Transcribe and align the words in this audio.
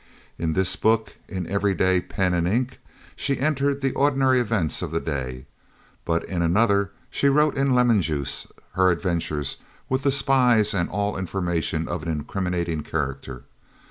In 0.39 0.53
this 0.53 0.75
book, 0.75 1.13
in 1.27 1.45
everyday 1.45 1.99
pen 2.01 2.33
and 2.33 2.47
ink, 2.47 2.79
she 3.15 3.39
entered 3.39 3.81
the 3.81 3.93
ordinary 3.93 4.39
events 4.39 4.81
of 4.81 4.89
the 4.89 4.99
day, 4.99 5.45
but 6.05 6.25
in 6.25 6.41
another 6.41 6.89
she 7.11 7.29
wrote 7.29 7.55
in 7.55 7.75
lemon 7.75 8.01
juice 8.01 8.47
her 8.71 8.89
adventures 8.89 9.57
with 9.89 10.01
the 10.01 10.09
spies 10.09 10.73
and 10.73 10.89
all 10.89 11.17
information 11.17 11.87
of 11.87 12.01
an 12.01 12.09
incriminating 12.11 12.81
character. 12.81 13.43